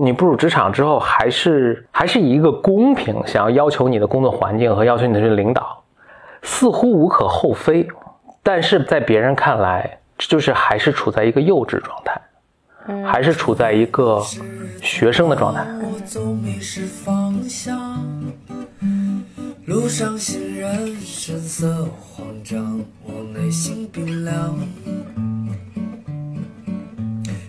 [0.00, 5.82] 你步入职场之后，还是还是以一个公平想要要求你的工作环境和要求你的这个领导，
[6.42, 7.86] 似乎无可厚非，
[8.42, 12.20] 但是在别人看来，就是还是处在一个幼稚状态，
[12.86, 14.22] 嗯，还是处在一个
[14.80, 15.66] 学生的状态。
[19.66, 24.58] 路上行人神色慌张，我内心冰凉。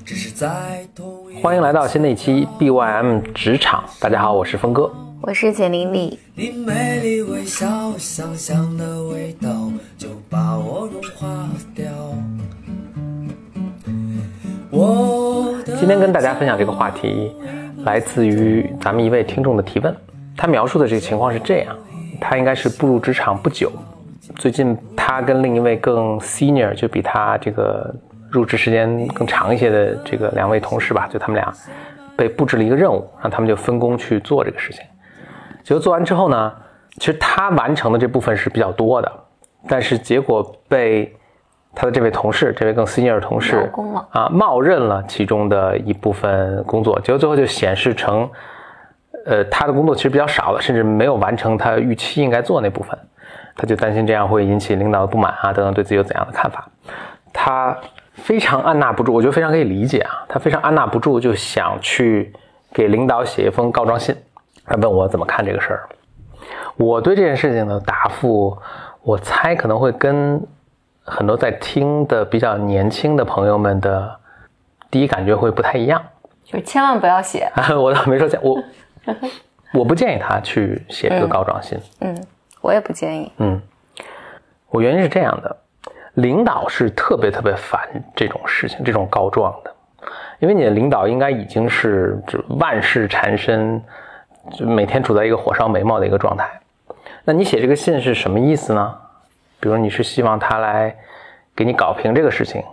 [0.10, 0.88] 只是在
[1.40, 11.48] 欢迎来到新的一期 BYM 职场，大家好，我是峰哥，我是简玲丽微笑，想象的味道就把我融化。
[15.78, 17.32] 今天跟大家分享这个话题，
[17.84, 19.96] 来自于咱们一位听众的提问，
[20.36, 21.78] 他描述的这个情况是这样。
[22.20, 23.72] 他应该是步入职场不久，
[24.38, 27.94] 最近他跟另一位更 senior，就比他这个
[28.32, 31.54] 入职时间更长一些的这个两位同事吧，就他们俩
[32.16, 34.84] 被布置了一个任务，让他们就分工去做这个事情。
[35.64, 36.54] 结果做完之后呢，
[36.98, 39.12] 其实他完成的这部分是比较多的，
[39.68, 41.16] 但是结果被
[41.76, 43.70] 他的这位同事，这位更 senior 的同事
[44.12, 48.30] 啊，冒认了其中的一部分工作，结果最后就显示成。
[49.26, 52.98] 呃，他的工作其实比较少了，甚至没有完成他预期应该做那部分，
[53.56, 56.68] 他就担心这样会引起领导的不满啊，等等，对自己有怎样的看法？
[57.32, 57.78] 他
[58.24, 62.32] 非常按捺不住，我觉得非常可以理解啊，他非常按捺不住，就想去
[62.74, 64.16] 给领导写一封告状信，
[64.66, 65.90] 他问我怎么看这个事儿。
[66.78, 68.58] 我对这件事情的答复，
[69.02, 70.42] 我猜可能会跟
[71.04, 74.16] 很多在听的比较年轻的朋友们的
[74.92, 76.02] 第一感觉会不太一样，
[76.44, 77.52] 就千万不要写。
[77.78, 78.62] 我倒没说讲我。
[79.74, 81.78] 我不建议他去写这个告状信。
[82.02, 82.18] 嗯，
[82.60, 83.32] 我也不建议。
[83.38, 83.62] 嗯，
[84.70, 85.58] 我原因是这样的，
[86.22, 87.80] 领导是特别特别烦
[88.16, 89.76] 这种事情，这种告状的，
[90.40, 93.82] 因为你的领导应该已经是就万事缠身，
[94.52, 96.48] 就每天处在一个火烧眉毛的一个状态。
[97.24, 98.96] 那你写这个信是什么意思呢？
[99.60, 100.96] 比如你是希望他来
[101.56, 102.64] 给你搞平这个事情，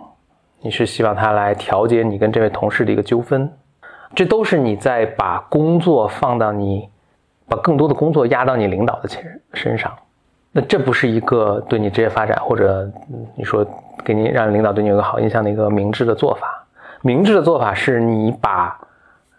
[0.61, 3.51] 你是希望他来调节你跟这位同事的一个纠纷。
[4.15, 6.89] 这都是你在把工作放到你，
[7.47, 9.93] 把更多的工作压到你领导的身身上，
[10.57, 12.89] 那这不是一个对你职业发展或者
[13.35, 13.63] 你说
[14.03, 16.65] 给你让领导对你有个好印象的一个明智的做法。
[17.03, 18.75] 明智的做法是你把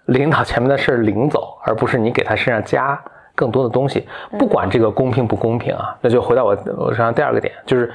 [0.05, 2.97] 领导前面的事领走，而不是你给他身上加
[3.35, 4.07] 更多的东西。
[4.39, 7.93] 不管这个公平不公平啊，那就回到我我身上第二个点，就是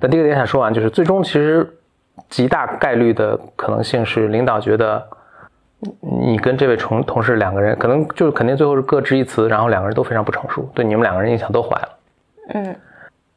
[0.00, 1.78] 那第一个点想说完，就是最终其实
[2.28, 5.00] 极大概率的可能性是领导觉得。
[6.00, 11.88] 你跟这位同同事两个人，可能就是肯定最后是各执一词，然后两个人都非常不成熟，对你们两个人印象都坏了。
[12.48, 12.76] 嗯，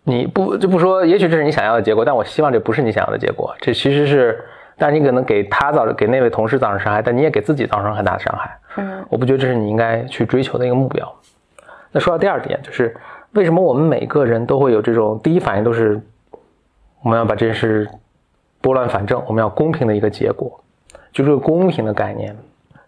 [0.03, 3.55] 你不就不说，也许这是你想要的结果，但我希望这不是你想要的结果。
[3.59, 4.43] 这其实是，
[4.77, 8.59] 但是你可能给他造给那位同事造成伤害，但你也给自己造成很大的伤害。
[8.77, 11.11] 嗯，我不觉得这是你应该去追求的一个目标。
[11.91, 12.95] 那说到第二点，就是
[13.31, 16.01] 为什么我们每个人都会有这种第一反应都是
[17.01, 17.89] 我们要把这件事
[18.61, 20.63] 拨乱反正，我们要公平的一个结果。
[21.13, 22.35] 就是公平的概念，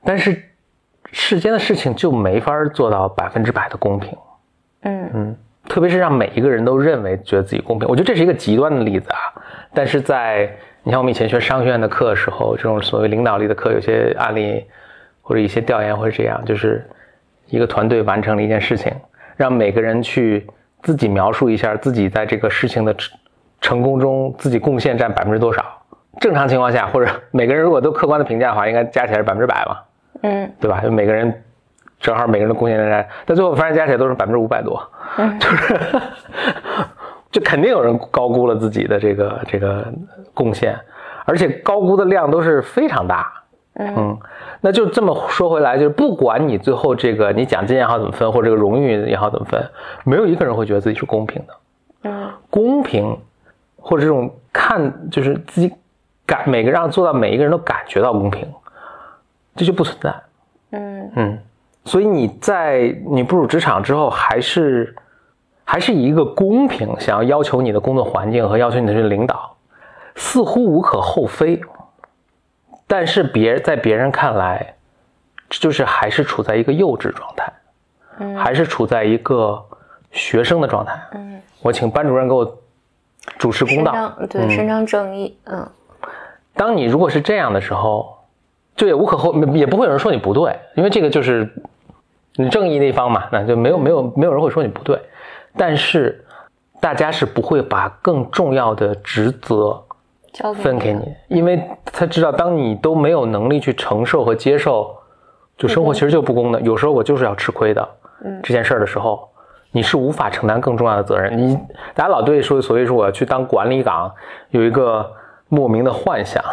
[0.03, 0.39] 但是
[1.11, 4.15] 世间的事情就没法做到百分之百的公平。
[4.81, 5.37] 嗯嗯，
[5.69, 9.19] 特别是让每一个人都认为觉得自己公平，我觉得这是一个极端的例子啊。
[9.73, 10.49] 但是在
[10.83, 14.65] 你像我们以前学商学院的课的时候，这种所谓领导力的课，有些案例
[15.21, 16.85] 或者一些调研会这样，就是
[17.45, 18.91] 一个团队完成了一件事情，
[19.37, 20.47] 让每个人去
[20.81, 22.95] 自己描述一下自己在这个事情的
[23.61, 25.63] 成功中自己贡献占百分之多少。
[26.19, 29.77] 正常情况下，或者每个人如果都客观的评价的话，应该加起来是百分之百嘛？
[30.23, 30.81] 嗯，对吧？
[30.81, 31.43] 就每个人
[31.99, 34.81] 正好每个人的贡献在，但最后发现加起来都是百分之五百多，
[35.39, 35.79] 就是
[37.31, 39.85] 就肯定有人高估了自己的这个这个
[40.33, 40.79] 贡献，
[41.25, 43.31] 而且高估的量都是非常大。
[43.73, 44.17] 嗯，
[44.61, 49.63] 那就这么说回来，就是不管你最后这个你奖金也好怎么分，或者这个荣誉也好怎么分，
[50.03, 51.53] 没有一个人会觉得自己是公平的。
[52.03, 53.17] 嗯，公平
[53.77, 55.73] 或者这种看就是自己。
[56.25, 58.47] 感每个让做到每一个人都感觉到公平，
[59.55, 60.13] 这就不存在。
[60.69, 61.39] 嗯嗯，
[61.89, 64.95] 所以你在你步入职场之后，还是
[65.65, 69.57] 还是以一个公平想要要求你的工作环境和要求你的这个领导，
[70.13, 71.59] 似乎无可厚非。
[72.85, 74.75] 但是别在别人看来，
[75.49, 77.51] 就是还是处在一个幼稚状态，
[78.19, 79.59] 嗯，还是处在一个
[80.11, 80.93] 学生的状态。
[81.13, 82.55] 嗯，我请班主任给我
[83.39, 85.35] 主持公道，对，伸张正义。
[85.45, 85.67] 嗯。
[86.53, 88.15] 当你如果是这样的时候，
[88.75, 91.68] 就也无可厚，也不会有人说你不对，因为这个就是你
[92.47, 94.99] 正义那方嘛，那就没有没有没有人会说你不对。
[95.57, 96.23] 但是
[96.79, 99.83] 大家是不会把更重要的职责
[100.61, 104.95] 分给你，因为他知道，当你都没有能力去承受和接受
[105.57, 106.61] 就生活其实就不公的。
[106.61, 107.89] 有时候我就是要吃亏的。
[108.23, 109.27] 嗯，这件事儿的时候，
[109.71, 111.37] 你是无法承担更重要的责任。
[111.37, 111.57] 你
[111.95, 114.09] 大家老对说，所以说我要去当管理岗，
[114.51, 115.09] 有一个
[115.49, 116.43] 莫名的幻想。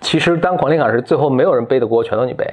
[0.00, 2.46] 其实当管理岗是最后没有人背的锅，全都你背。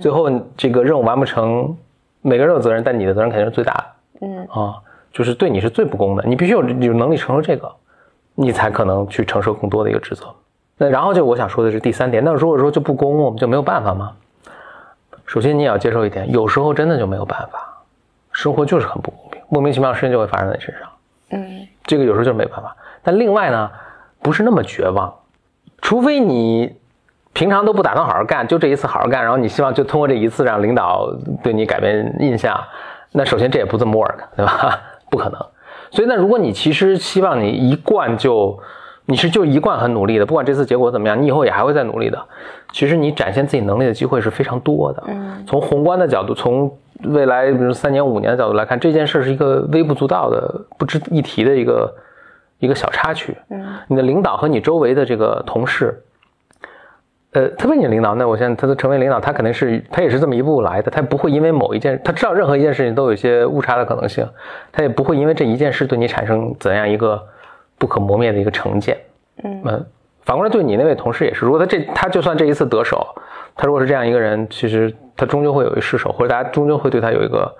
[0.00, 1.76] 最后这个任务完不成，
[2.26, 3.84] 每个人有责任，但你的责任肯定是最大的。
[4.26, 4.80] 嗯啊，
[5.12, 6.24] 就是对你是最不公的。
[6.26, 7.70] 你必须有有能力承受这个，
[8.34, 10.24] 你才可能去承受更多的一个职责。
[10.78, 14.12] 那然后就我想说的是第三点，那如果说就不公，我们就没有办法吗？
[15.26, 17.82] 首先你也要接受一点，有时候真的就没有办法，
[18.32, 20.88] 生活就是很不公平，莫名其妙的事情就会发生在你身上。
[21.30, 22.74] 嗯，这个有时候就是没办法。
[23.02, 23.70] 但另外呢，
[24.22, 25.14] 不是那么绝望，
[25.82, 26.74] 除非你
[27.34, 32.58] 平常都不打算好好干，就这一次好好干，然后你希望就通过这一次让领导对你改变印象，
[33.12, 34.80] 那首先这也不这么 work，对吧？
[35.10, 35.38] 不可能。
[35.90, 38.58] 所以那如果你其实希望你一贯就。
[39.06, 42.18] 你是就一贯很努力的，不管这次结果怎么样，你以后也还会再努力的。
[42.72, 45.02] 其实你展现自己能力的机会是非常多的。
[45.08, 51.94] 嗯，从宏观的角度，从未来比如三年五年的角度来看，这件事是一个微不足道的、不值一提的一个
[52.60, 53.36] 一个小插曲。
[53.50, 56.02] 嗯，你的领导和你周围的这个同事，
[57.34, 64.26] 呃，特别你领导，那我现在他都成为领导，他肯定是他也是这么一步来的，他不会因为某一件，他知道任何一件事情都有一些误差的可能性，
[64.72, 67.22] 他也不会因为这一件事对你产生怎样一个。
[67.76, 68.96] 不可磨灭的一个成见，
[69.42, 69.84] 嗯，
[70.22, 73.04] 反过来对你那位同事也是，如果他这他就算这一次得手，
[73.56, 77.52] 他如果是这样一个人，其实他终究会有一失手，或者大家终究会对他有一个，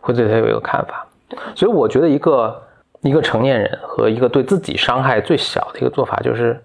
[0.00, 1.06] 会对他有一个看法。
[1.54, 2.62] 所以我觉得一个
[3.00, 6.60] 一个成年人和一个对自己伤害最小的一个做法就是，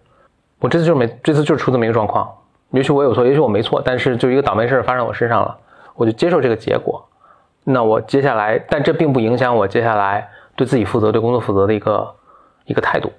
[0.60, 2.28] 我这次就是没这次就是出这么一个状况，
[2.76, 5.58] 也许我有错，也许我没错，但是就一个倒霉事发生我身上了，
[5.96, 7.04] 我就接受这个结果。
[7.64, 12.14] 那我接下来，但这并不影响我接下来对自己负责、对工作负责的一个。
[12.68, 13.12] 一个态度，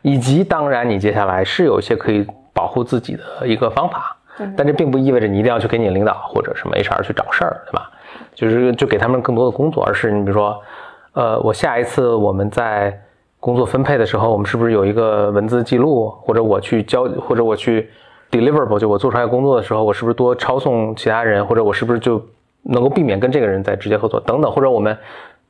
[0.00, 4.16] 以及当然，你接下来是有一些可以保护自己的一个方法，
[4.56, 7.90] 但这并不意味着你一定要去给你领导或者什么 HR 去找事儿，对吧？
[8.34, 10.58] 就是就给他们更多的工作，而是你比如说，
[11.12, 12.98] 呃，我下一次我们在
[13.38, 17.90] 工作分配的时候，我们是不是有一个文字记录，或者我去交，或者我去
[18.30, 22.20] deliverable，就我做出来工作的时候，我是不是多抄送其他人，或者我是不是就
[22.62, 24.96] 能够避免跟这个人在直接合作等等，或者我们。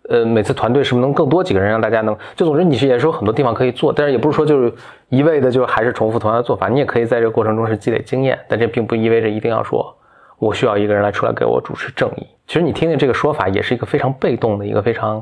[0.08, 4.72] 呃，每次团队是不是能更多几个人，让大家能就总之你是也是有很多地方可以做，但是也不是说就是
[5.08, 9.92] 一味的就还是重复同样的做法，你也可以在这个过程中是积累经验，但这并不意味着一定要说
[10.38, 12.26] 我需要一个人来出来给我主持正义。
[12.46, 15.20] 其实你听听这个说法，也是一个非常被动的一个非常。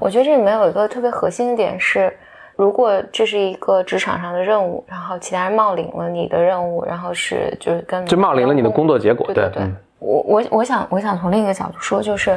[0.00, 2.12] 我觉得这里面有一个特别核心的点是，
[2.56, 9.62] 如果这是一个职场上的任务，然后其他人冒领了你的任务，然后是就是跟就冒领了你的工作结果，对对。
[9.98, 12.36] 我我我想我想从另一个角度说，就是。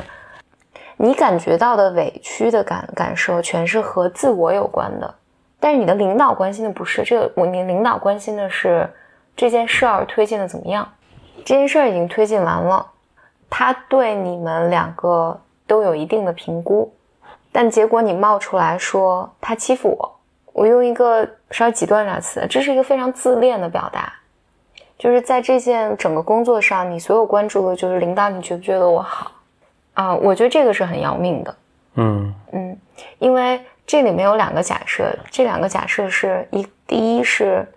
[1.02, 5.16] 你感觉到的委屈的感感受，全是和自我有关的，
[5.58, 8.86] 但是你的领导关心的不是这个，我你领导关心的是
[9.34, 10.86] 这件事儿推进的怎么样？
[11.46, 12.86] 这件事儿已经推进完了，
[13.50, 16.92] 他对你们两个都有一定的评估，
[17.52, 20.20] 但结果你冒出来说他欺负我，
[20.54, 24.14] 我用一个稍微极端点词，这是一个非常自恋的表达，
[24.98, 29.32] 就是在这件整个工作上，你所有关注的就是领导，你觉不觉得我好？
[29.94, 31.56] 啊，我觉得这个是很要命的。
[31.96, 32.78] 嗯嗯，
[33.18, 37.68] 因为这里面有两个假设，这两个假设是一，第一是，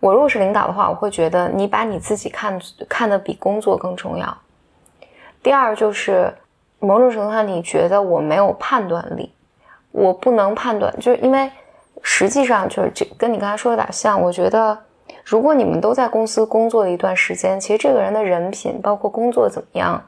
[0.00, 4.38] 我如果是领导的话，我会觉得你把你自己看看得比工作更重要。
[5.42, 6.32] 第二就是
[6.80, 9.32] 某种程度上，你觉得我没有判断力，
[9.92, 11.50] 我不能判断，就是因为
[12.02, 14.20] 实际上就是这跟你刚才说有点像。
[14.20, 14.78] 我觉得
[15.24, 20.02] 如果你们都在公司工作了一段时间，其实这个人的人品，包括工作怎么样。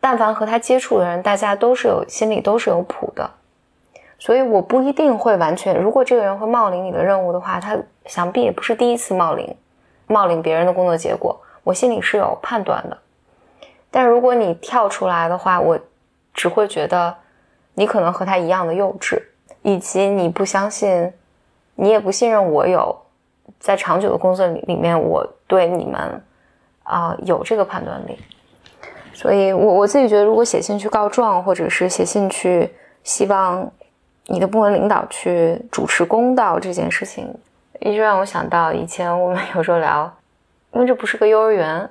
[0.00, 3.30] 但凡和他接触的人，大家都是有心里都是有谱的，
[4.18, 5.80] 所以我不一定会完全。
[5.80, 9.56] 如果这个人会冒领你的任务的话，他想必也不是第一次冒领，
[10.08, 12.98] 冒领别人的工作结果，我心里是有判断的。
[13.92, 15.78] 但如果你跳出来的话，我
[16.34, 17.14] 只会觉得
[17.74, 19.22] 你可能和他一样的幼稚，
[19.62, 21.12] 以及你不相信，
[21.74, 22.96] 你也不信任我有
[23.58, 26.22] 在长久的工作里里面，我对你们
[26.82, 28.18] 啊有这个判断力。
[29.14, 32.72] 所以，我我自己觉得，如果写信去告状，或者是写信去
[33.04, 33.70] 希望
[34.26, 37.32] 你的部门领导去主持公道这件事情，
[37.80, 40.12] 一直让我想到以前我们有时候聊，
[40.72, 41.88] 因为这不是个幼儿园，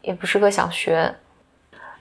[0.00, 1.14] 也不是个小学，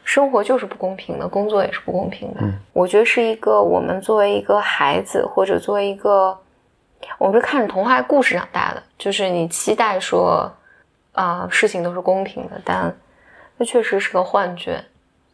[0.03, 2.41] 生活就是不公平的，工作也是不公平的。
[2.73, 6.37] 我觉得是一个我们作为一个孩子，或者作为一个，
[7.17, 10.51] 我们是看着童话故事长大的，就是你期待说，
[11.13, 12.95] 啊，事情都是公平的，但。
[13.55, 14.83] 那确实是个幻觉。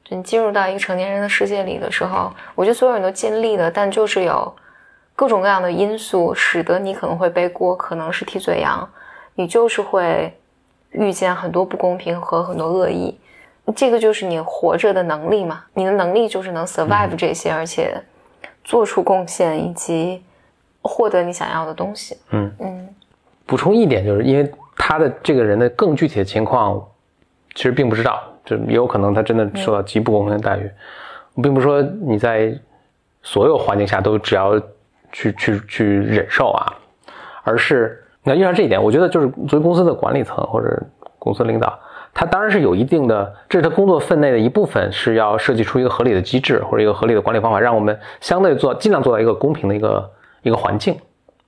[0.04, 4.54] 就你进入到一个成年人的世界里的时候，我觉得所有人都尽力了，但就是有
[5.16, 8.88] 各种各样的因素，使得你可能会背锅，可能是替罪羊，
[9.36, 10.38] 你就是会
[10.92, 13.18] 遇见很多不公平和很多恶意。
[13.76, 18.02] 这个就是你活着的能力嘛，你的能力就是能 survive 这些，而且
[18.64, 20.24] 做出贡献以及
[20.82, 22.18] 获得你想要的东西。
[22.32, 22.90] 嗯嗯
[23.46, 26.82] 补充一点，就是因为他的这个人的更具体的情况，
[27.56, 30.70] 其实并不知道，就也有可能他真的受到极不公平的待遇。
[31.34, 32.58] 我并不是说你在
[33.24, 34.60] 所有环境下都只要
[35.12, 36.74] 去去去忍受啊，
[37.44, 40.82] 而是那遇上这一点，我觉得就是作为公司的管理层或者
[41.18, 41.78] 公司领导，
[42.14, 50.12] 他当然是有一定的，这是他工作分内的一部分，是要设计出一个合理的机制或者一个合理的管理方法，让我们相对做尽量做到一个公平的一个
[50.42, 50.96] 一个环境。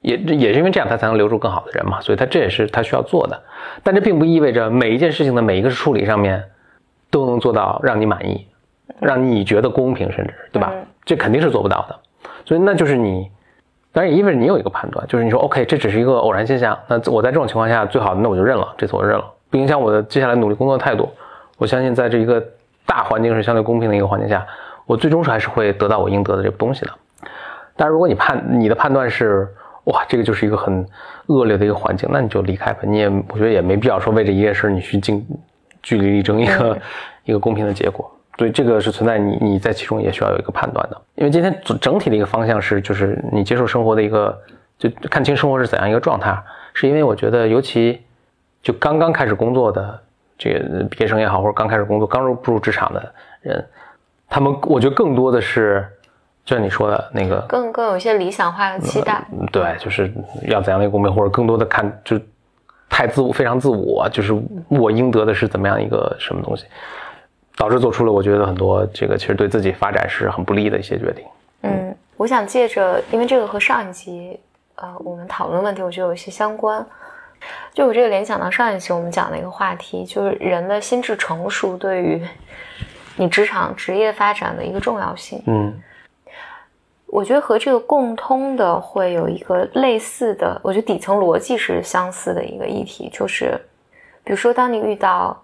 [0.01, 3.39] 也也是因为这样，他才能留住更好的人嘛，所以他这也是他需要做的。
[3.83, 6.43] 但这并不意味着每一件事情的每一个处理上面
[7.11, 8.47] 都能做到让你满意，
[8.99, 10.71] 让你觉得公平，甚至对吧？
[10.73, 11.99] 嗯这肯定是做不到的。
[12.45, 13.27] 所以那就是你，
[13.91, 21.07] 当然也意味着你有一个判断，就是你说 OK，这只是一个偶然现象，那我在这种情况下，最好那我就认了，这次我认了，不影响我的接下来努力工作的态度。
[21.57, 22.43] 我相信在这一个
[22.87, 24.43] 大环境是相对公平的一个环境下，
[24.87, 26.91] 我最终是还是会得到我应得的这个东西的。
[27.75, 29.47] 但是如果你判你的判断是
[29.83, 30.83] 哇，这个就是一个很
[31.27, 32.79] 恶劣的一个环境，那你就离开吧。
[32.83, 35.23] 你也我觉得也没必要说为这一件事你去竞
[35.83, 36.77] 据理力争一个、
[37.25, 38.09] 一个公平的结果。
[38.37, 40.99] 所以这个是存在你你在其中也需要有一个判断的。
[41.15, 44.35] 因为今天整整体的一个方向是，就是你接受生活的一个
[44.79, 46.35] 就看清生活是怎样一个状态，
[46.73, 48.01] 是因为我觉得尤其
[48.61, 49.99] 就刚刚开始工作的
[50.37, 53.65] 这个毕业生也好，或者刚开始工作刚入步入职场的人，
[54.29, 55.87] 他们我觉得更多的是。
[56.43, 59.23] 就像你说的那个，更更有一些理想化的期待。
[59.31, 60.11] 嗯对，就是
[60.47, 62.19] 要怎样的一个公平，或者更多的看，就
[62.89, 64.33] 太自我，非常自我，就是
[64.67, 66.65] 我应得的是怎么样一个什么东西，
[67.55, 71.23] 导致做出了我觉得很多这个其实对自己发展是很不利的一些决定。
[71.61, 74.39] 嗯，我想借着，因为这个和上一集
[74.77, 76.83] 呃我们讨论问题，我觉得有一些相关。
[77.73, 82.21] 就我这个联想到上一期我们讲的一个话题，就是人的心智成熟对于
[83.15, 85.41] 你职场职业发展的一个重要性。
[85.47, 85.81] 嗯
[87.07, 93.59] 我觉得和这个共通的会有一个类似的，我觉得底层逻辑是相似的一个议题，就是
[94.23, 95.37] 比如说，当你遇到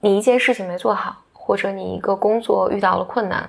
[0.00, 3.46] 你一件事情没做好，或者你一个工作遇到了困难，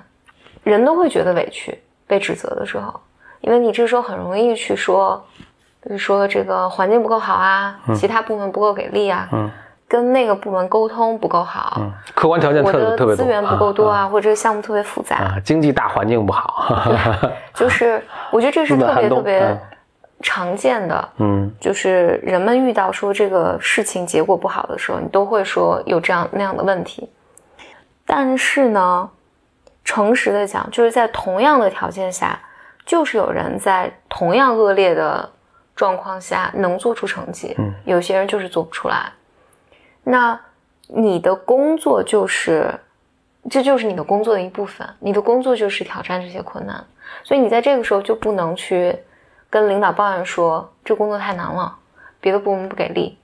[0.62, 3.00] 人都会觉得委屈、被指责的时候，
[3.40, 5.24] 因为你这时候很容易去说，
[5.84, 9.50] 比如说这个环境不够好啊，其他部门不够给力啊，嗯。
[9.86, 16.90] 跟那个部门沟通不够好，嗯，客观条件我特特别多，的资源不够多啊，或者这个项目特别复杂，啊，经济大环境不好，
[17.52, 19.60] 就是 我觉得这是特别特别嗯
[20.22, 21.52] 常见的，嗯。
[21.60, 27.08] 就是人们遇到说这个事情结果不好的时候，你都会说有这样那样的问题。
[28.06, 29.08] 但是呢，
[29.84, 32.40] 诚实的讲，就是在同样的条件下，
[32.86, 35.30] 就是有人在同样恶劣的
[35.74, 39.12] 状况下能做出成绩，嗯有些人就是做不出来。
[40.04, 40.38] 那
[40.88, 42.72] 你的工作就是，
[43.50, 46.84] 这就是你的工作的一部分，你的工作就是挑战这些困难，
[47.22, 48.96] 所以你在这个时候就不能去
[49.48, 51.74] 跟领导抱怨说这工作太难了，
[52.20, 53.18] 别的部门不给力。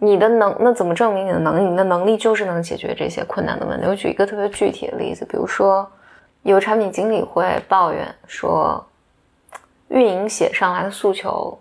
[0.00, 1.62] 你的能那怎么证明你的能力？
[1.68, 3.86] 你的能力就是能解决这些困难的问题。
[3.86, 5.90] 我举一个特别具体的例子，比如说
[6.42, 8.86] 有产品经理会抱怨说，
[9.88, 11.58] 运营写上来的诉求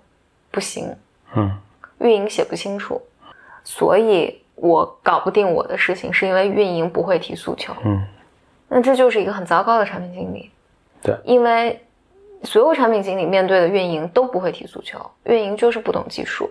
[0.57, 0.91] 不行，
[1.35, 1.55] 嗯。
[1.99, 2.99] 运营写不清楚，
[3.63, 7.75] 所以我搞不定我的事情，是因为运营不会提诉求。
[7.85, 8.03] 嗯。
[8.67, 10.49] 那这就是一个很糟糕的产品经理。
[11.03, 11.15] 对。
[11.23, 11.79] 因为
[12.41, 16.49] 所有产品经理面对的运营都不会提诉求，运营就是不懂技术，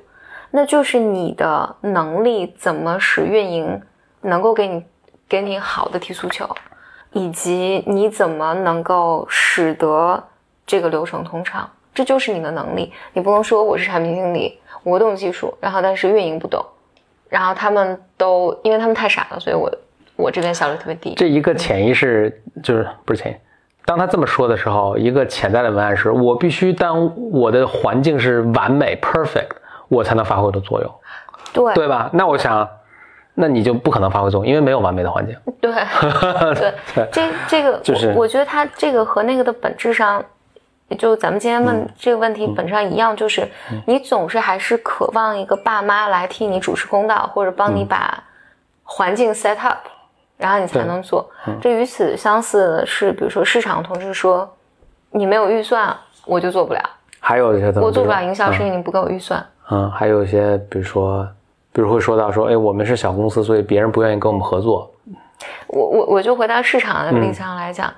[0.52, 3.82] 那就是你的能力怎么使运营
[4.20, 4.84] 能够给你
[5.28, 6.48] 给你好的提诉求，
[7.10, 10.22] 以及你怎么能够使得
[10.64, 12.92] 这个流程通畅，这就是你的能力。
[13.14, 16.62] 你不能说我是产品经理，我懂技术，然后但是运营不懂，
[17.30, 19.72] 然后他们都因为他们太傻了，所以我
[20.14, 21.14] 我这边效率特别低。
[21.14, 23.36] 这一个潜意识就是不是潜意，
[23.86, 29.56] 当他这么说的时候，一个潜在的文案是：我必须当我的环境是完美 perfect，
[29.88, 30.94] 我才能发挥我的作用，
[31.54, 32.10] 对对吧？
[32.12, 32.68] 那我想，
[33.34, 35.34] 那你就不可能发挥作用，因为没有完美的环境。
[35.60, 35.72] 对
[36.94, 40.22] 对，这这个就是我我觉得他这个和那个的本质上，
[40.94, 41.66] 就咱们今天嗯。
[41.66, 43.48] 问这个问题本质上一样，就是
[43.86, 47.76] 你总是还是渴望一个爸妈来替你主持公道，或者帮嗯。
[47.76, 48.22] 你把
[48.84, 49.78] 环境 set up，
[50.36, 51.28] 然后你才能做。
[51.46, 51.58] 嗯。
[51.60, 54.48] 这与此相似的是，比如说市场同事说，
[55.10, 56.80] 你没有预算，我就做不了，
[57.18, 58.52] 还有一些我做不了营销嗯。
[58.52, 59.44] 是因为你不给我预算。
[59.70, 61.26] 嗯，还有一些，比如说，
[61.72, 64.88] 比如会说到说，哎，我们是小公司，所以别人不愿意跟我们合作。
[65.66, 67.92] 我我我就回到市场的立场上来讲，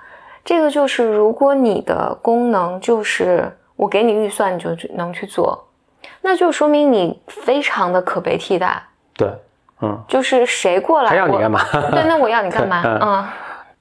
[0.48, 5.62] 这个就是如果你的功能就是我给你预算你就去能去做，
[6.22, 8.82] 那就说明你非常的可被替代。
[9.14, 9.30] 对，
[9.82, 11.60] 嗯，就是谁过来，他要你干嘛？
[11.90, 12.80] 对，那我要你干嘛？
[12.98, 13.26] 嗯，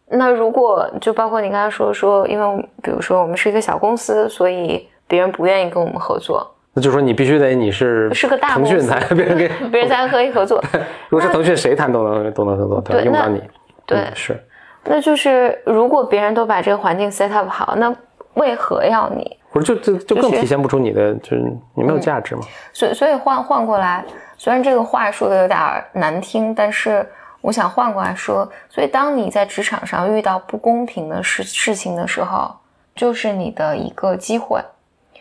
[0.10, 10.62] 那如果就包括你刚才说说，因为比如说我们是一个小公司，所以别人不愿意跟我们合作，那就说你必须得你是是个大腾讯公司才别人给，别人才可以合作。
[11.08, 13.42] 如果是腾讯，谁谈都能都能合作，对那用不着你。
[13.86, 14.44] 对嗯是
[14.88, 17.94] 那就是如果别人都把这个环境 set up 好，那
[18.36, 19.38] 为何要你？
[19.52, 22.42] 不是就就就更体现不出你的就是你没有价值嘛？
[22.74, 24.06] 所以所以换换过来，
[24.38, 27.08] 虽然这个话说的有点儿难听，但是
[27.42, 32.52] 我想换过来说，所以当你在职场上遇到不公平的事事情的时候，
[32.96, 34.62] 就是你的一个机会。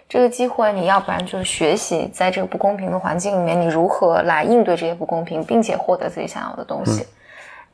[0.08, 7.04] 这个机会，你要不然就是学习在这个不公平的环境里面，你如何来应对这些不公平，并且获得自己想要的东西。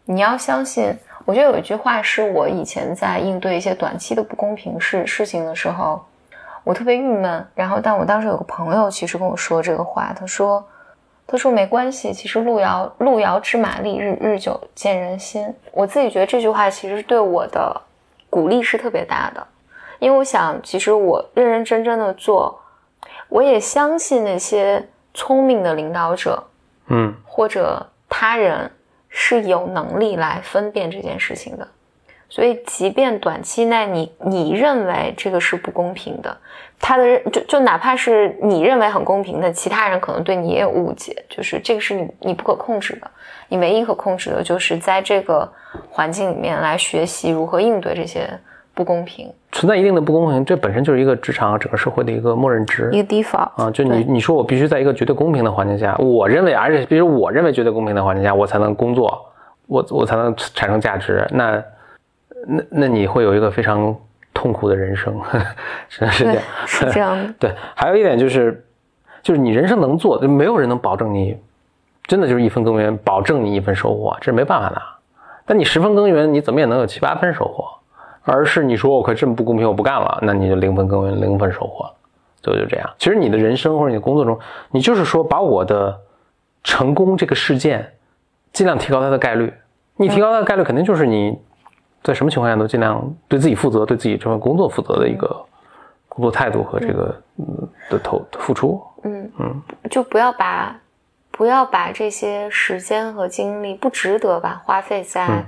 [0.04, 6.04] 你要相信，我觉得有一句话是我以前在应对一些短期的不公平事事情的时候，
[6.64, 7.46] 我特别郁闷。
[7.54, 10.64] 然后，但我当时有个朋友其实跟我说这个话，他说
[11.26, 17.80] ：“他说没关系，其实路遥路遥知马力，日日久见人心。”我自己觉得这句话其实对我的
[18.28, 19.46] 鼓励是特别大的，
[19.98, 22.60] 因为我想，其实我认认真真的做，
[23.28, 26.42] 我也相信那些聪明的领导者
[26.86, 28.70] 嗯或者他人
[29.12, 31.68] 是有能力来分辨这件事情的。
[32.28, 36.34] 所以，即便短期内你你认为这个是不公平的，
[36.80, 43.10] 他的认就就哪怕是你认为很公平的，其他人可能对你也有误解，就是这个是你你不可控制的，
[43.48, 45.46] 你唯一可控制的就是在这个
[45.90, 48.26] 环境里面来学习如何应对这些
[48.74, 53.70] 不公平，存在一定的不公平，这本身就是一个职场和整个社会的一个默认值一个 default 啊。
[53.70, 59.26] 就你你说我必须在一个绝对公平的环境下，我认为，而且比如我认为绝对公平的环境下，我才能工作，
[59.66, 61.26] 我我才能产生价值。
[61.30, 61.62] 那
[62.46, 63.94] 那那你会有一个非常
[64.32, 65.14] 痛苦的人生，
[65.88, 66.42] 是是这样。
[66.66, 68.64] 是这样的， 对，还有一点就是，
[69.22, 71.36] 就是你人生能做，就没有人能保证你
[72.04, 74.80] 真的就是一分耕耘，保证你一分收获，这是没办法的。
[75.44, 77.64] 但你十分耕耘，你怎么也能有七八分收获，
[78.24, 81.94] 而是你说我可这么不公平，我不干了，那你就零分耕耘，零分收获了，
[82.40, 82.90] 最后就这样。
[82.98, 84.38] 其实你的人生或者你的工作中，
[84.70, 85.98] 你就是说把我的
[86.62, 87.92] 成功这个事件
[88.52, 89.52] 尽量提高它的概率，
[89.96, 91.36] 你提高它的概率，肯定就是你
[92.02, 95.28] 在什么情况下都尽量对自己负责，对自己这份工作负责的一个
[96.08, 98.80] 工作态度和这个嗯的投付出。
[99.04, 100.78] 嗯嗯，就不要把
[101.32, 105.44] 不要把这些时间和精力不值得吧花费在嗯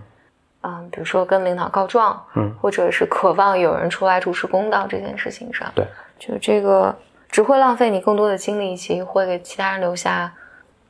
[0.64, 5.70] 嗯比如说跟领导告状，嗯或者是渴望有人出来主持公道这件事情上。
[5.74, 5.86] 对，
[6.18, 6.94] 就这个
[7.28, 10.32] 只会浪费你更多的精力，以及会给其他人留下，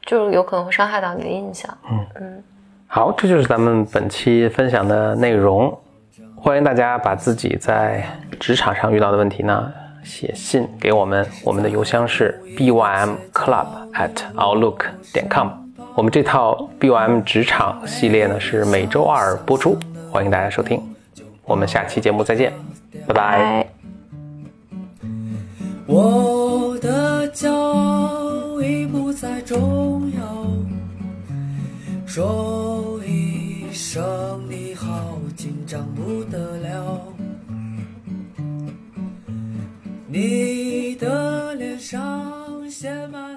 [0.07, 1.77] 就是有可能会伤害到你的印象。
[1.91, 2.45] 嗯嗯，
[2.87, 5.77] 好，这就是咱们本期分享的内容。
[6.37, 8.07] 欢迎大家把自己在
[8.39, 13.17] 职场上遇到的问题呢写信给我们，我们的邮箱是 bym
[15.97, 19.79] 我们这套 BOM 职场系列呢是每周二播出，
[20.11, 20.83] 欢迎大家收听。
[21.45, 22.53] 我们下期节目再见，
[23.07, 23.15] 拜拜。
[23.15, 23.69] 拜。
[25.87, 30.47] 我的骄傲已不再重要，
[32.05, 37.01] 说一声你好，紧张不得了。
[40.09, 43.34] 你的脸上写满了。